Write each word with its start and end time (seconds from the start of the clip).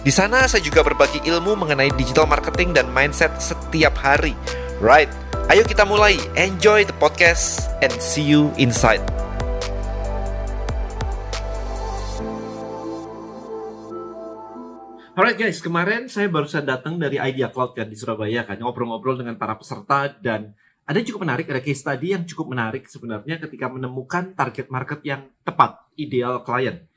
Di 0.00 0.08
sana 0.08 0.48
saya 0.48 0.64
juga 0.64 0.80
berbagi 0.80 1.20
ilmu 1.28 1.60
mengenai 1.60 1.92
digital 1.92 2.24
marketing 2.24 2.72
dan 2.72 2.88
mindset 2.88 3.36
setiap 3.36 3.92
hari. 4.00 4.32
Right, 4.80 5.12
ayo 5.52 5.60
kita 5.60 5.84
mulai. 5.84 6.16
Enjoy 6.40 6.88
the 6.88 6.96
podcast 6.96 7.68
and 7.84 7.92
see 8.00 8.24
you 8.24 8.48
inside. 8.56 9.04
Alright 15.12 15.36
guys, 15.36 15.60
kemarin 15.60 16.08
saya 16.08 16.32
baru 16.32 16.48
saja 16.48 16.80
datang 16.80 16.96
dari 16.96 17.20
Idea 17.20 17.52
Cloud 17.52 17.76
kan 17.76 17.84
di 17.84 17.92
Surabaya 17.92 18.48
kan 18.48 18.56
ngobrol-ngobrol 18.56 19.20
dengan 19.20 19.36
para 19.36 19.52
peserta 19.60 20.08
dan 20.16 20.56
ada 20.88 20.96
cukup 21.04 21.28
menarik, 21.28 21.44
ada 21.52 21.60
case 21.60 21.84
study 21.84 22.16
yang 22.16 22.24
cukup 22.24 22.56
menarik 22.56 22.88
sebenarnya 22.88 23.36
ketika 23.36 23.68
menemukan 23.68 24.32
target 24.32 24.72
market 24.72 25.04
yang 25.04 25.28
tepat, 25.44 25.76
ideal 26.00 26.40
klien. 26.40 26.88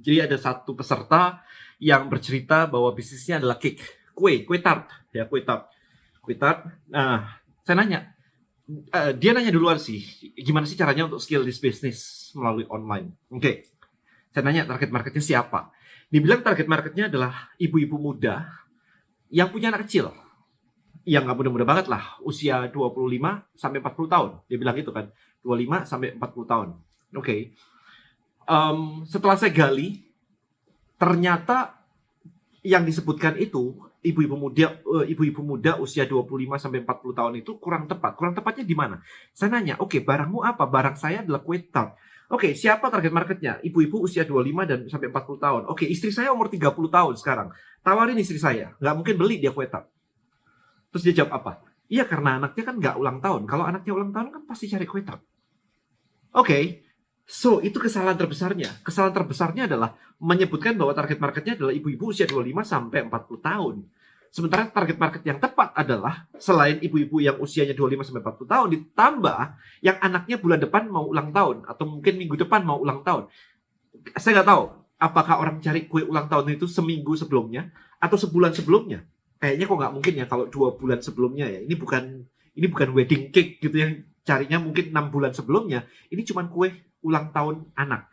Jadi 0.00 0.16
ada 0.24 0.36
satu 0.36 0.76
peserta 0.76 1.42
yang 1.80 2.12
bercerita 2.12 2.68
bahwa 2.68 2.92
bisnisnya 2.92 3.40
adalah 3.40 3.56
cake, 3.56 4.12
kue, 4.12 4.44
kue 4.44 4.60
tart, 4.60 4.88
ya 5.10 5.24
kue 5.24 5.40
tart, 5.40 5.72
kue 6.20 6.36
tart. 6.36 6.68
Nah, 6.92 7.40
saya 7.64 7.76
nanya, 7.80 8.12
uh, 8.92 9.12
dia 9.16 9.32
nanya 9.32 9.48
duluan 9.48 9.80
sih, 9.80 10.04
gimana 10.36 10.68
sih 10.68 10.76
caranya 10.76 11.08
untuk 11.08 11.24
skill 11.24 11.42
this 11.42 11.56
business 11.56 12.30
melalui 12.36 12.68
online? 12.68 13.16
Oke, 13.32 13.40
okay. 13.40 13.54
saya 14.28 14.44
nanya 14.44 14.68
target 14.68 14.92
marketnya 14.92 15.24
siapa? 15.24 15.72
Dibilang 16.12 16.44
target 16.44 16.68
marketnya 16.68 17.08
adalah 17.08 17.48
ibu-ibu 17.56 17.96
muda 17.96 18.44
yang 19.32 19.48
punya 19.48 19.72
anak 19.72 19.88
kecil. 19.88 20.12
Yang 21.08 21.32
nggak 21.32 21.38
muda-muda 21.40 21.64
banget 21.64 21.86
lah, 21.88 22.20
usia 22.20 22.68
25 22.68 23.56
sampai 23.56 23.78
40 23.80 24.12
tahun. 24.12 24.30
Dia 24.52 24.58
bilang 24.60 24.76
gitu 24.76 24.92
kan, 24.92 25.08
25 25.40 25.88
sampai 25.88 26.08
40 26.18 26.44
tahun. 26.44 26.68
Oke. 27.16 27.24
Okay. 27.24 27.40
Um, 28.50 29.06
setelah 29.06 29.38
saya 29.38 29.54
gali, 29.54 30.10
ternyata 30.98 31.78
yang 32.66 32.82
disebutkan 32.82 33.38
itu 33.38 33.78
ibu-ibu 34.02 34.36
muda 34.36 34.74
eh, 34.74 35.06
ibu-ibu 35.12 35.40
muda 35.44 35.76
usia 35.78 36.08
25 36.08 36.58
sampai 36.58 36.82
40 36.82 37.14
tahun 37.14 37.32
itu 37.40 37.56
kurang 37.60 37.86
tepat. 37.86 38.16
Kurang 38.16 38.34
tepatnya 38.34 38.64
di 38.64 38.74
mana? 38.76 38.98
Saya 39.30 39.54
nanya, 39.54 39.78
"Oke, 39.78 39.96
okay, 39.96 40.00
barangmu 40.02 40.42
apa?" 40.42 40.64
Barang 40.66 40.96
saya 40.96 41.22
adalah 41.22 41.44
kue 41.44 41.62
tart. 41.68 41.94
Oke, 42.30 42.50
okay, 42.50 42.52
siapa 42.54 42.90
target 42.90 43.10
marketnya? 43.10 43.58
Ibu-ibu 43.62 44.06
usia 44.06 44.22
25 44.22 44.62
dan 44.62 44.86
sampai 44.86 45.10
40 45.10 45.38
tahun. 45.42 45.62
Oke, 45.66 45.84
okay, 45.84 45.86
istri 45.90 46.14
saya 46.14 46.30
umur 46.30 46.46
30 46.46 46.86
tahun 46.86 47.14
sekarang. 47.18 47.48
Tawarin 47.82 48.18
istri 48.22 48.38
saya. 48.38 48.74
Nggak 48.78 48.94
mungkin 48.94 49.14
beli 49.18 49.42
dia 49.42 49.50
kue 49.50 49.66
tart. 49.66 49.90
Terus 50.94 51.02
dia 51.06 51.14
jawab 51.22 51.42
apa? 51.42 51.52
Iya, 51.90 52.06
karena 52.06 52.38
anaknya 52.38 52.62
kan 52.62 52.74
nggak 52.78 52.96
ulang 52.98 53.18
tahun. 53.18 53.42
Kalau 53.50 53.64
anaknya 53.66 53.92
ulang 53.94 54.14
tahun 54.14 54.30
kan 54.30 54.42
pasti 54.46 54.70
cari 54.70 54.86
kue 54.86 55.02
tart. 55.02 55.18
Oke, 56.30 56.46
okay, 56.46 56.62
so 57.30 57.62
itu 57.62 57.78
kesalahan 57.78 58.18
terbesarnya. 58.18 58.82
Kesalahan 58.82 59.14
terbesarnya 59.14 59.70
adalah 59.70 59.94
menyebutkan 60.18 60.74
bahwa 60.74 60.90
target 60.90 61.22
marketnya 61.22 61.54
adalah 61.54 61.70
ibu-ibu 61.70 62.10
usia 62.10 62.26
25 62.26 62.66
sampai 62.66 63.06
40 63.06 63.38
tahun. 63.38 63.76
Sementara 64.30 64.66
target 64.70 64.98
market 64.98 65.22
yang 65.26 65.42
tepat 65.42 65.74
adalah 65.74 66.26
selain 66.38 66.78
ibu-ibu 66.78 67.18
yang 67.18 67.38
usianya 67.42 67.74
25 67.74 68.10
sampai 68.10 68.22
40 68.22 68.46
tahun 68.46 68.68
ditambah 68.78 69.38
yang 69.82 69.96
anaknya 69.98 70.36
bulan 70.38 70.58
depan 70.62 70.86
mau 70.86 71.06
ulang 71.06 71.34
tahun 71.34 71.66
atau 71.66 71.84
mungkin 71.86 72.14
minggu 72.14 72.38
depan 72.38 72.62
mau 72.62 72.78
ulang 72.78 73.02
tahun. 73.02 73.26
Saya 74.14 74.38
nggak 74.38 74.48
tahu 74.50 74.62
apakah 75.02 75.34
orang 75.42 75.58
cari 75.58 75.90
kue 75.90 76.06
ulang 76.06 76.30
tahun 76.30 76.54
itu 76.54 76.70
seminggu 76.70 77.18
sebelumnya 77.18 77.74
atau 77.98 78.14
sebulan 78.14 78.54
sebelumnya. 78.54 79.02
Kayaknya 79.42 79.64
kok 79.66 79.76
nggak 79.82 79.94
mungkin 79.98 80.14
ya 80.14 80.26
kalau 80.30 80.46
dua 80.46 80.78
bulan 80.78 81.02
sebelumnya 81.02 81.50
ya. 81.50 81.66
Ini 81.66 81.74
bukan 81.74 82.22
ini 82.54 82.66
bukan 82.70 82.88
wedding 82.94 83.34
cake 83.34 83.58
gitu 83.58 83.76
yang 83.82 84.04
carinya 84.22 84.62
mungkin 84.62 84.94
enam 84.94 85.10
bulan 85.10 85.34
sebelumnya. 85.34 85.90
Ini 86.06 86.22
cuma 86.22 86.46
kue 86.46 86.70
ulang 87.00 87.32
tahun 87.32 87.68
anak. 87.76 88.08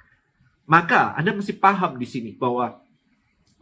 Maka 0.67 1.15
Anda 1.15 1.31
mesti 1.31 1.55
paham 1.55 1.95
di 1.95 2.07
sini 2.07 2.35
bahwa 2.35 2.83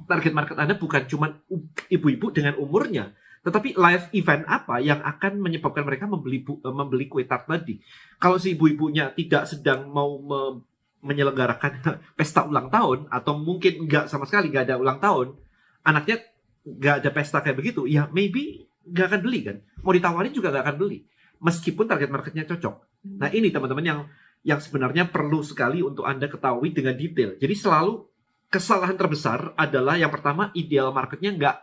target 0.09 0.33
market 0.33 0.57
Anda 0.57 0.75
bukan 0.75 1.05
cuma 1.07 1.39
ibu-ibu 1.87 2.33
dengan 2.33 2.57
umurnya, 2.57 3.13
tetapi 3.45 3.77
live 3.77 4.05
event 4.17 4.43
apa 4.49 4.81
yang 4.81 4.99
akan 5.05 5.37
menyebabkan 5.37 5.85
mereka 5.85 6.09
membeli 6.09 6.41
bu, 6.41 6.57
eh, 6.59 6.73
membeli 6.73 7.05
kue 7.05 7.23
tart 7.29 7.45
tadi. 7.45 7.77
Kalau 8.17 8.41
si 8.41 8.57
ibu-ibunya 8.57 9.13
tidak 9.13 9.45
sedang 9.45 9.85
mau 9.93 10.17
me, 10.17 10.65
menyelenggarakan 11.05 11.71
pesta 12.17 12.41
ulang 12.43 12.73
tahun 12.73 13.05
atau 13.13 13.37
mungkin 13.37 13.85
nggak 13.85 14.09
sama 14.09 14.25
sekali 14.25 14.49
nggak 14.49 14.65
ada 14.65 14.75
ulang 14.81 14.97
tahun, 14.97 15.37
anaknya 15.85 16.25
nggak 16.65 16.95
ada 17.05 17.09
pesta 17.13 17.45
kayak 17.45 17.61
begitu, 17.61 17.85
ya 17.85 18.09
maybe 18.09 18.65
nggak 18.89 19.13
akan 19.13 19.21
beli 19.21 19.39
kan. 19.45 19.57
Mau 19.85 19.93
ditawarin 19.93 20.33
juga 20.33 20.49
nggak 20.49 20.65
akan 20.65 20.77
beli, 20.81 21.05
meskipun 21.37 21.85
target 21.85 22.09
marketnya 22.09 22.49
cocok. 22.49 22.75
Nah 23.21 23.29
ini 23.29 23.53
teman-teman 23.53 23.85
yang 23.85 23.99
yang 24.45 24.61
sebenarnya 24.61 25.09
perlu 25.09 25.41
sekali 25.41 25.81
untuk 25.81 26.05
anda 26.05 26.29
ketahui 26.29 26.69
dengan 26.69 26.93
detail. 26.93 27.33
Jadi 27.41 27.55
selalu 27.57 28.05
kesalahan 28.53 28.93
terbesar 28.93 29.57
adalah 29.57 29.97
yang 29.97 30.13
pertama 30.13 30.53
ideal 30.53 30.93
marketnya 30.93 31.33
nggak 31.33 31.57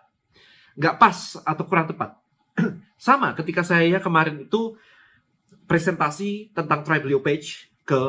nggak 0.82 0.94
pas 0.98 1.38
atau 1.46 1.64
kurang 1.64 1.86
tepat. 1.94 2.18
Sama 3.06 3.38
ketika 3.38 3.62
saya 3.62 4.02
kemarin 4.02 4.42
itu 4.42 4.74
presentasi 5.70 6.50
tentang 6.50 6.82
Tribelio 6.82 7.22
Page 7.22 7.70
ke 7.86 8.00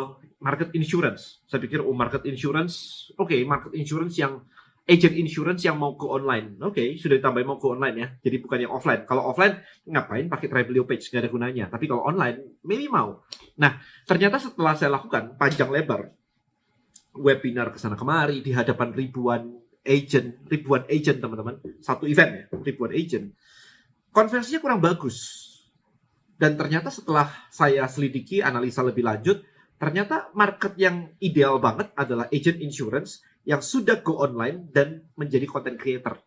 market 0.41 0.73
insurance. 0.73 1.45
Saya 1.45 1.61
pikir 1.61 1.79
oh 1.79 1.94
market 1.94 2.25
insurance, 2.25 3.07
oke 3.16 3.29
okay, 3.29 3.45
market 3.45 3.78
insurance 3.78 4.17
yang 4.17 4.41
agent 4.84 5.16
insurance 5.16 5.64
yang 5.64 5.80
mau 5.80 5.96
ke 5.96 6.04
online. 6.04 6.60
Oke, 6.60 6.76
okay, 6.76 6.88
sudah 7.00 7.16
ditambahin 7.16 7.48
mau 7.48 7.56
ke 7.56 7.68
online 7.72 7.96
ya. 7.96 8.08
Jadi 8.20 8.36
bukan 8.44 8.58
yang 8.68 8.74
offline. 8.76 9.08
Kalau 9.08 9.32
offline 9.32 9.64
ngapain 9.88 10.28
pakai 10.28 10.48
Tribelio 10.52 10.84
Page 10.84 11.08
nggak 11.08 11.22
ada 11.24 11.32
gunanya. 11.32 11.66
Tapi 11.72 11.86
kalau 11.88 12.04
online 12.04 12.60
maybe 12.68 12.92
mau. 12.92 13.24
Nah, 13.60 13.80
ternyata 14.04 14.44
setelah 14.44 14.76
saya 14.76 14.92
lakukan 14.92 15.40
panjang 15.40 15.72
lebar 15.72 16.12
webinar 17.16 17.72
ke 17.72 17.80
sana 17.80 17.96
kemari 17.96 18.44
di 18.44 18.52
hadapan 18.52 18.92
ribuan 18.92 19.56
agent, 19.86 20.44
ribuan 20.50 20.84
agent 20.90 21.20
teman-teman, 21.20 21.60
satu 21.80 22.10
event 22.10 22.32
ya, 22.34 22.44
ribuan 22.52 22.92
agent. 22.92 23.32
Konversinya 24.12 24.60
kurang 24.60 24.82
bagus. 24.84 25.50
Dan 26.34 26.58
ternyata 26.58 26.90
setelah 26.90 27.30
saya 27.54 27.86
selidiki, 27.88 28.42
analisa 28.44 28.82
lebih 28.84 29.06
lanjut, 29.06 29.46
ternyata 29.78 30.34
market 30.34 30.74
yang 30.76 31.14
ideal 31.22 31.62
banget 31.62 31.94
adalah 31.96 32.28
agent 32.34 32.60
insurance 32.60 33.22
yang 33.44 33.59
sudah 33.59 34.00
go 34.00 34.24
online 34.24 34.72
dan 34.72 35.08
menjadi 35.20 35.44
content 35.48 35.76
creator. 35.76 36.20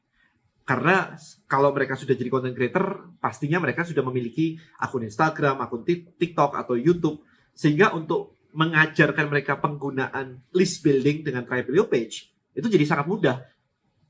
Karena 0.67 1.15
kalau 1.47 1.71
mereka 1.71 1.95
sudah 1.95 2.19
jadi 2.19 2.27
content 2.27 2.57
creator, 2.57 3.15
pastinya 3.23 3.63
mereka 3.63 3.87
sudah 3.87 4.03
memiliki 4.03 4.59
akun 4.83 5.07
Instagram, 5.07 5.63
akun 5.63 5.87
TikTok 5.87 6.59
atau 6.59 6.75
YouTube. 6.75 7.23
Sehingga 7.55 7.95
untuk 7.95 8.37
mengajarkan 8.57 9.29
mereka 9.29 9.61
penggunaan 9.61 10.43
list 10.57 10.81
building 10.81 11.23
dengan 11.29 11.45
Tribelio 11.45 11.87
page 11.87 12.33
itu 12.57 12.67
jadi 12.73 12.85
sangat 12.89 13.07
mudah. 13.07 13.37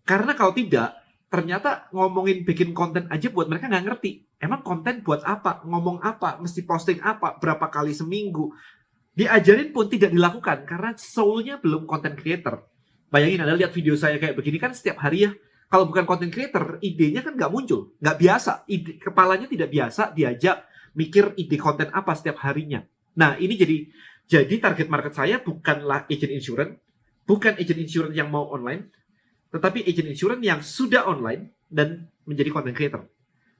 Karena 0.06 0.39
kalau 0.39 0.55
tidak, 0.55 0.95
ternyata 1.27 1.91
ngomongin 1.91 2.47
bikin 2.47 2.71
konten 2.71 3.11
aja 3.11 3.27
buat 3.28 3.50
mereka 3.50 3.66
nggak 3.66 3.84
ngerti. 3.91 4.22
Emang 4.39 4.62
konten 4.62 5.03
buat 5.03 5.27
apa? 5.27 5.66
Ngomong 5.66 5.99
apa? 5.99 6.39
Mesti 6.39 6.62
posting 6.62 7.03
apa? 7.03 7.43
Berapa 7.43 7.66
kali 7.66 7.91
seminggu? 7.91 8.55
Diajarin 9.19 9.75
pun 9.75 9.91
tidak 9.91 10.15
dilakukan 10.15 10.63
karena 10.63 10.95
soulnya 10.95 11.59
belum 11.59 11.91
content 11.91 12.15
creator. 12.15 12.63
Bayangin 13.10 13.47
Anda 13.47 13.54
lihat 13.54 13.72
video 13.72 13.94
saya 13.94 14.18
kayak 14.18 14.34
begini 14.34 14.58
kan 14.58 14.74
setiap 14.74 14.98
hari 14.98 15.30
ya. 15.30 15.30
Kalau 15.66 15.86
bukan 15.91 16.06
content 16.06 16.30
creator, 16.30 16.78
idenya 16.78 17.26
kan 17.26 17.34
nggak 17.34 17.50
muncul. 17.50 17.94
Nggak 17.98 18.16
biasa. 18.22 18.53
Ide, 18.70 19.03
kepalanya 19.03 19.50
tidak 19.50 19.70
biasa 19.70 20.14
diajak 20.14 20.66
mikir 20.97 21.36
ide 21.36 21.60
konten 21.60 21.92
apa 21.92 22.16
setiap 22.16 22.41
harinya. 22.42 22.82
Nah 23.20 23.36
ini 23.36 23.54
jadi 23.54 23.76
jadi 24.26 24.54
target 24.58 24.88
market 24.91 25.12
saya 25.14 25.38
bukanlah 25.38 26.08
agent 26.10 26.32
insurance, 26.34 26.74
bukan 27.28 27.54
agent 27.60 27.78
insurance 27.78 28.16
yang 28.16 28.32
mau 28.32 28.48
online, 28.50 28.91
tetapi 29.53 29.86
agent 29.86 30.08
insurance 30.10 30.42
yang 30.42 30.60
sudah 30.64 31.06
online 31.06 31.54
dan 31.70 32.10
menjadi 32.26 32.50
content 32.50 32.74
creator. 32.74 33.03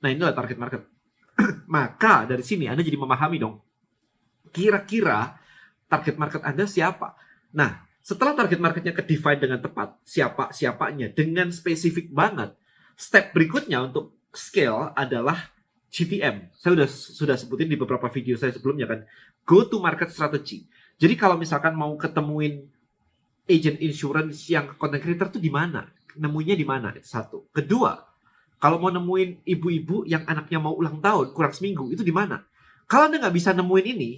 Nah 0.03 0.09
inilah 0.11 0.35
target 0.35 0.59
market. 0.59 0.83
Maka 1.77 2.25
dari 2.27 2.43
sini 2.43 2.67
Anda 2.67 2.83
jadi 2.83 2.99
memahami 2.99 3.37
dong, 3.39 3.61
kira-kira 4.51 5.37
target 5.87 6.17
market 6.19 6.43
Anda 6.43 6.65
siapa? 6.67 7.15
Nah, 7.55 7.86
setelah 8.07 8.39
target 8.39 8.63
marketnya 8.63 8.95
ke 8.95 9.03
define 9.03 9.43
dengan 9.43 9.59
tepat, 9.59 9.99
siapa 10.07 10.55
siapanya 10.55 11.11
dengan 11.11 11.51
spesifik 11.51 12.15
banget, 12.15 12.55
step 12.95 13.35
berikutnya 13.35 13.83
untuk 13.83 14.15
scale 14.31 14.95
adalah 14.95 15.51
GTM. 15.91 16.55
Saya 16.55 16.79
sudah 16.79 16.89
sudah 16.89 17.35
sebutin 17.35 17.67
di 17.67 17.75
beberapa 17.75 18.07
video 18.07 18.39
saya 18.39 18.55
sebelumnya 18.55 18.87
kan 18.87 19.03
go 19.43 19.67
to 19.67 19.83
market 19.83 20.15
strategy. 20.15 20.71
Jadi 21.03 21.19
kalau 21.19 21.35
misalkan 21.35 21.75
mau 21.75 21.91
ketemuin 21.99 22.71
agent 23.51 23.83
insurance 23.83 24.47
yang 24.55 24.79
content 24.79 25.03
creator 25.03 25.27
tuh 25.27 25.43
di 25.43 25.51
mana? 25.51 25.91
Nemunya 26.15 26.55
di 26.55 26.63
mana? 26.63 26.95
Satu. 27.03 27.51
Kedua, 27.51 28.07
Kalau 28.57 28.81
mau 28.81 28.89
nemuin 28.89 29.45
ibu-ibu 29.45 30.09
yang 30.09 30.25
anaknya 30.25 30.57
mau 30.57 30.73
ulang 30.73 30.97
tahun 30.97 31.37
kurang 31.37 31.53
seminggu, 31.53 31.93
itu 31.93 32.01
di 32.01 32.09
mana? 32.09 32.41
Kalau 32.89 33.13
Anda 33.13 33.21
nggak 33.21 33.37
bisa 33.37 33.53
nemuin 33.53 33.87
ini, 33.93 34.11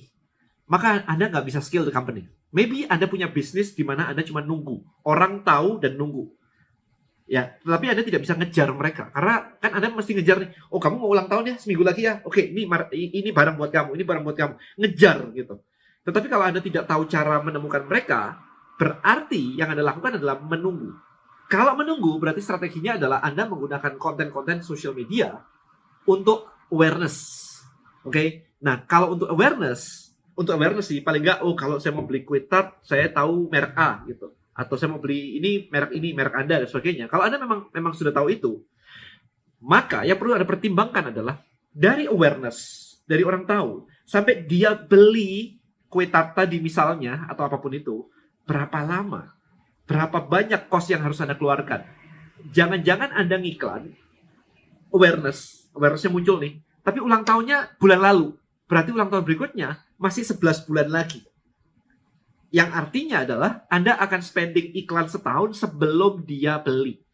maka 0.69 1.03
Anda 1.09 1.33
nggak 1.33 1.49
bisa 1.49 1.65
skill 1.65 1.89
the 1.89 1.93
company. 1.93 2.29
Maybe 2.53 2.85
Anda 2.89 3.09
punya 3.09 3.29
bisnis 3.29 3.73
di 3.73 3.85
mana 3.85 4.09
Anda 4.09 4.25
cuma 4.25 4.45
nunggu. 4.45 4.81
Orang 5.05 5.45
tahu 5.45 5.81
dan 5.81 5.97
nunggu. 5.97 6.29
Ya, 7.29 7.61
tetapi 7.61 7.93
Anda 7.93 8.01
tidak 8.05 8.25
bisa 8.25 8.33
ngejar 8.33 8.73
mereka. 8.73 9.13
Karena 9.13 9.53
kan 9.61 9.71
Anda 9.77 9.93
mesti 9.93 10.17
ngejar 10.17 10.37
nih, 10.41 10.51
oh 10.73 10.81
kamu 10.81 10.97
mau 10.97 11.13
ulang 11.13 11.29
tahun 11.29 11.53
ya, 11.53 11.55
seminggu 11.61 11.85
lagi 11.85 12.09
ya. 12.09 12.25
Oke, 12.25 12.41
ini 12.41 12.65
ini 12.93 13.31
barang 13.37 13.61
buat 13.61 13.69
kamu, 13.69 14.01
ini 14.01 14.05
barang 14.05 14.25
buat 14.25 14.37
kamu. 14.37 14.55
Ngejar 14.81 15.17
gitu. 15.37 15.61
Tetapi 16.09 16.27
kalau 16.33 16.45
Anda 16.49 16.65
tidak 16.65 16.89
tahu 16.89 17.05
cara 17.05 17.37
menemukan 17.45 17.85
mereka, 17.85 18.41
berarti 18.81 19.61
yang 19.61 19.77
Anda 19.77 19.85
lakukan 19.85 20.17
adalah 20.17 20.41
menunggu. 20.41 20.97
Kalau 21.53 21.77
menunggu, 21.77 22.17
berarti 22.17 22.41
strateginya 22.41 22.97
adalah 22.97 23.21
Anda 23.21 23.45
menggunakan 23.45 24.01
konten-konten 24.01 24.65
sosial 24.65 24.97
media 24.97 25.37
untuk 26.09 26.49
awareness. 26.73 27.45
Oke, 28.09 28.13
okay? 28.13 28.29
nah 28.65 28.89
kalau 28.89 29.21
untuk 29.21 29.29
awareness, 29.29 30.08
untuk 30.39 30.55
awareness 30.55 30.87
sih 30.87 31.03
paling 31.03 31.27
nggak, 31.27 31.39
oh 31.43 31.59
kalau 31.59 31.83
saya 31.83 31.91
mau 31.91 32.07
beli 32.07 32.23
tart, 32.47 32.79
saya 32.87 33.11
tahu 33.11 33.51
merek 33.51 33.75
A 33.75 34.07
gitu, 34.07 34.31
atau 34.55 34.75
saya 34.79 34.95
mau 34.95 35.03
beli 35.03 35.43
ini 35.43 35.67
merek 35.67 35.91
ini 35.91 36.15
merek 36.15 36.39
Anda 36.39 36.63
dan 36.63 36.69
sebagainya. 36.71 37.11
Kalau 37.11 37.27
Anda 37.27 37.43
memang 37.43 37.67
memang 37.75 37.91
sudah 37.91 38.15
tahu 38.15 38.31
itu, 38.31 38.63
maka 39.59 40.07
yang 40.07 40.15
perlu 40.15 40.39
Anda 40.39 40.47
pertimbangkan 40.47 41.11
adalah 41.11 41.43
dari 41.75 42.07
awareness, 42.07 42.87
dari 43.03 43.27
orang 43.27 43.51
tahu 43.51 43.91
sampai 44.07 44.47
dia 44.47 44.79
beli 44.79 45.59
kue 45.91 46.07
tart 46.07 46.39
tadi 46.39 46.63
misalnya 46.63 47.27
atau 47.27 47.43
apa 47.43 47.59
pun 47.59 47.75
itu, 47.75 48.07
berapa 48.47 48.79
lama? 48.87 49.35
Berapa 49.91 50.23
banyak 50.23 50.71
cost 50.71 50.95
yang 50.95 51.03
harus 51.03 51.19
Anda 51.19 51.35
keluarkan? 51.35 51.83
Jangan-jangan 52.55 53.11
Anda 53.11 53.43
ngiklan, 53.43 53.91
awareness, 54.95 55.67
awarenessnya 55.75 56.15
muncul 56.15 56.39
nih, 56.39 56.63
tapi 56.87 57.03
ulang 57.03 57.27
tahunnya 57.27 57.75
bulan 57.83 57.99
lalu. 58.07 58.39
Berarti 58.71 58.95
ulang 58.95 59.11
tahun 59.11 59.25
berikutnya 59.27 59.88
masih 59.99 60.25
11 60.25 60.65
bulan 60.65 60.89
lagi. 60.89 61.27
Yang 62.49 62.71
artinya 62.73 63.17
adalah 63.29 63.51
Anda 63.69 64.01
akan 64.01 64.25
spending 64.25 64.73
iklan 64.73 65.11
setahun 65.11 65.61
sebelum 65.61 66.25
dia 66.25 66.57
beli. 66.63 67.05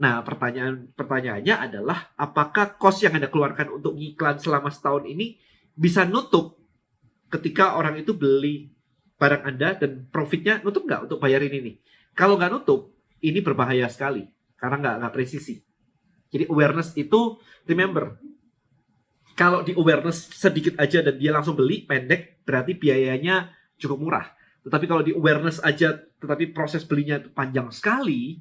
Nah, 0.00 0.24
pertanyaan 0.24 0.88
pertanyaannya 0.96 1.54
adalah 1.60 2.16
apakah 2.16 2.80
cost 2.80 3.04
yang 3.04 3.12
Anda 3.12 3.28
keluarkan 3.28 3.68
untuk 3.68 4.00
iklan 4.00 4.40
selama 4.40 4.72
setahun 4.72 5.04
ini 5.04 5.36
bisa 5.76 6.08
nutup 6.08 6.56
ketika 7.28 7.76
orang 7.76 8.00
itu 8.00 8.16
beli 8.16 8.72
barang 9.20 9.44
Anda 9.44 9.76
dan 9.76 10.08
profitnya 10.08 10.64
nutup 10.64 10.88
nggak 10.88 11.04
untuk 11.04 11.20
bayarin 11.20 11.52
ini? 11.52 11.76
Kalau 12.16 12.40
nggak 12.40 12.48
nutup, 12.48 12.96
ini 13.20 13.44
berbahaya 13.44 13.84
sekali 13.92 14.24
karena 14.56 14.80
nggak 14.80 14.94
nggak 15.04 15.12
presisi. 15.12 15.60
Jadi 16.32 16.48
awareness 16.48 16.96
itu 16.96 17.36
remember 17.68 18.16
kalau 19.40 19.64
di 19.64 19.72
awareness 19.72 20.28
sedikit 20.36 20.76
aja 20.76 21.00
dan 21.00 21.16
dia 21.16 21.32
langsung 21.32 21.56
beli 21.56 21.88
pendek 21.88 22.44
berarti 22.44 22.76
biayanya 22.76 23.48
cukup 23.80 23.96
murah. 23.96 24.28
Tetapi 24.60 24.84
kalau 24.84 25.00
di 25.00 25.16
awareness 25.16 25.64
aja 25.64 25.96
tetapi 25.96 26.52
proses 26.52 26.84
belinya 26.84 27.16
itu 27.16 27.32
panjang 27.32 27.72
sekali, 27.72 28.36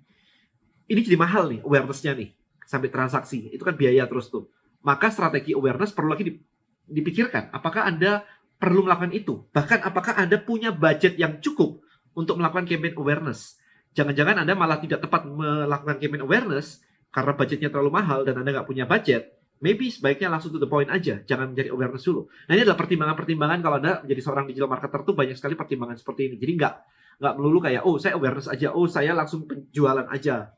ini 0.91 0.99
jadi 0.99 1.15
mahal 1.15 1.55
nih 1.55 1.63
awarenessnya 1.63 2.19
nih 2.19 2.35
sampai 2.67 2.91
transaksi. 2.91 3.47
Itu 3.47 3.63
kan 3.63 3.79
biaya 3.79 4.11
terus 4.11 4.27
tuh. 4.27 4.51
Maka 4.83 5.07
strategi 5.07 5.55
awareness 5.55 5.95
perlu 5.95 6.11
lagi 6.11 6.35
dipikirkan. 6.83 7.55
Apakah 7.55 7.87
Anda 7.87 8.27
perlu 8.59 8.83
melakukan 8.83 9.15
itu? 9.15 9.47
Bahkan 9.55 9.79
apakah 9.87 10.19
Anda 10.19 10.35
punya 10.43 10.75
budget 10.75 11.15
yang 11.15 11.39
cukup 11.39 11.79
untuk 12.11 12.35
melakukan 12.35 12.67
campaign 12.67 12.99
awareness. 12.99 13.55
Jangan-jangan 13.95 14.43
Anda 14.43 14.51
malah 14.51 14.83
tidak 14.83 14.99
tepat 15.07 15.23
melakukan 15.23 15.95
campaign 15.95 16.27
awareness 16.27 16.83
karena 17.07 17.31
budgetnya 17.39 17.71
terlalu 17.71 17.95
mahal 17.95 18.27
dan 18.27 18.35
Anda 18.43 18.59
nggak 18.59 18.67
punya 18.67 18.83
budget. 18.83 19.38
Maybe 19.59 19.91
sebaiknya 19.91 20.31
langsung 20.31 20.55
to 20.55 20.59
the 20.59 20.71
point 20.71 20.87
aja, 20.87 21.19
jangan 21.27 21.51
menjadi 21.51 21.75
awareness 21.75 22.07
dulu. 22.07 22.31
Nah 22.47 22.55
ini 22.55 22.63
adalah 22.63 22.79
pertimbangan-pertimbangan 22.79 23.59
kalau 23.59 23.75
Anda 23.83 23.99
menjadi 24.07 24.21
seorang 24.23 24.45
digital 24.47 24.71
marketer 24.71 24.99
tuh 25.03 25.15
banyak 25.15 25.35
sekali 25.35 25.59
pertimbangan 25.59 25.99
seperti 25.99 26.31
ini. 26.31 26.35
Jadi 26.39 26.51
nggak 26.55 26.73
nggak 27.19 27.33
melulu 27.35 27.59
kayak 27.59 27.83
oh 27.83 27.99
saya 27.99 28.15
awareness 28.15 28.47
aja, 28.47 28.71
oh 28.71 28.87
saya 28.87 29.11
langsung 29.11 29.43
penjualan 29.43 30.07
aja, 30.07 30.55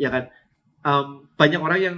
ya 0.00 0.08
kan? 0.08 0.32
Um, 0.80 1.28
banyak 1.36 1.60
orang 1.60 1.80
yang 1.84 1.96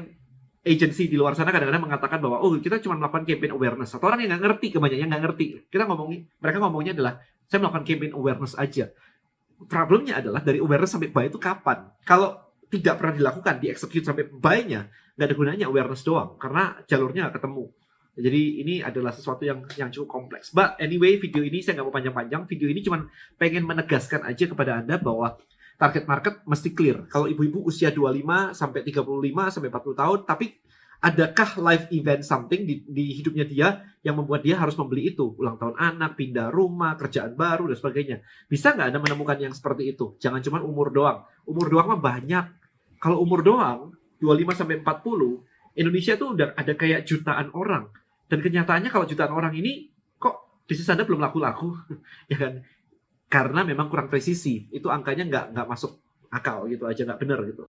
agency 0.62 1.10
di 1.10 1.18
luar 1.18 1.34
sana 1.34 1.50
kadang-kadang 1.50 1.86
mengatakan 1.86 2.18
bahwa 2.22 2.38
oh 2.42 2.54
kita 2.58 2.78
cuma 2.82 2.94
melakukan 2.94 3.26
campaign 3.26 3.54
awareness 3.54 3.94
atau 3.98 4.06
orang 4.06 4.22
yang 4.22 4.34
nggak 4.34 4.42
ngerti 4.46 4.66
kebanyakan 4.74 5.06
nggak 5.10 5.22
ngerti 5.26 5.44
kita 5.66 5.90
ngomongin 5.90 6.30
mereka 6.38 6.58
ngomongnya 6.62 6.92
adalah 6.94 7.14
saya 7.50 7.58
melakukan 7.62 7.84
campaign 7.86 8.12
awareness 8.14 8.54
aja. 8.58 8.90
Problemnya 9.62 10.18
adalah 10.18 10.42
dari 10.42 10.58
awareness 10.58 10.90
sampai 10.90 11.10
buy 11.10 11.30
itu 11.30 11.38
kapan? 11.38 11.86
Kalau 12.02 12.34
tidak 12.72 12.96
pernah 12.96 13.14
dilakukan, 13.20 13.60
di 13.60 13.68
execute 13.68 14.00
sampai 14.00 14.24
buy-nya, 14.32 14.88
nggak 15.20 15.26
ada 15.28 15.36
gunanya 15.36 15.64
awareness 15.68 16.00
doang, 16.08 16.40
karena 16.40 16.80
jalurnya 16.88 17.28
nggak 17.28 17.36
ketemu. 17.36 17.68
Jadi 18.12 18.42
ini 18.60 18.74
adalah 18.80 19.12
sesuatu 19.12 19.44
yang 19.44 19.64
yang 19.76 19.88
cukup 19.92 20.08
kompleks. 20.08 20.52
But 20.52 20.76
anyway, 20.80 21.16
video 21.16 21.44
ini 21.44 21.64
saya 21.64 21.80
nggak 21.80 21.86
mau 21.88 21.96
panjang-panjang. 21.96 22.44
Video 22.44 22.68
ini 22.68 22.84
cuma 22.84 23.08
pengen 23.40 23.64
menegaskan 23.64 24.24
aja 24.24 24.44
kepada 24.44 24.84
Anda 24.84 25.00
bahwa 25.00 25.40
target 25.80 26.04
market 26.04 26.34
mesti 26.44 26.76
clear. 26.76 27.08
Kalau 27.08 27.24
ibu-ibu 27.24 27.64
usia 27.64 27.88
25 27.88 28.52
sampai 28.52 28.80
35 28.84 29.48
sampai 29.48 29.68
40 29.72 30.00
tahun, 30.00 30.18
tapi 30.28 30.46
adakah 31.02 31.58
live 31.58 31.84
event 31.90 32.22
something 32.22 32.62
di, 32.62 32.86
di 32.86 33.18
hidupnya 33.18 33.42
dia 33.42 33.68
yang 34.06 34.22
membuat 34.22 34.46
dia 34.46 34.54
harus 34.54 34.78
membeli 34.78 35.10
itu 35.10 35.34
ulang 35.34 35.58
tahun 35.58 35.74
anak 35.74 36.14
pindah 36.14 36.54
rumah 36.54 36.94
kerjaan 36.94 37.34
baru 37.34 37.66
dan 37.66 37.76
sebagainya 37.76 38.16
bisa 38.46 38.70
nggak 38.70 38.86
anda 38.94 39.00
menemukan 39.02 39.34
yang 39.42 39.50
seperti 39.50 39.90
itu 39.90 40.14
jangan 40.22 40.38
cuma 40.46 40.62
umur 40.62 40.94
doang 40.94 41.26
umur 41.42 41.66
doang 41.66 41.90
mah 41.90 41.98
banyak 41.98 42.61
kalau 43.02 43.18
umur 43.18 43.42
doang 43.42 43.90
25 44.22 44.62
sampai 44.62 44.78
40 44.78 45.42
Indonesia 45.74 46.14
tuh 46.14 46.38
udah 46.38 46.54
ada 46.54 46.72
kayak 46.78 47.02
jutaan 47.02 47.50
orang. 47.50 47.90
Dan 48.30 48.38
kenyataannya 48.38 48.94
kalau 48.94 49.10
jutaan 49.10 49.34
orang 49.34 49.50
ini 49.58 49.90
kok 50.22 50.62
bisnis 50.70 50.86
anda 50.86 51.02
belum 51.02 51.18
laku-laku? 51.18 51.74
Ya 52.30 52.38
kan? 52.38 52.62
Karena 53.26 53.66
memang 53.66 53.90
kurang 53.90 54.06
presisi. 54.06 54.70
Itu 54.70 54.86
angkanya 54.94 55.26
nggak 55.26 55.46
nggak 55.50 55.66
masuk 55.66 55.98
akal 56.32 56.64
gitu 56.64 56.88
aja 56.88 57.04
nggak 57.04 57.20
benar 57.20 57.44
gitu 57.44 57.68